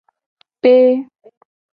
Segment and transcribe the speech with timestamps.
[0.71, 1.05] Ee.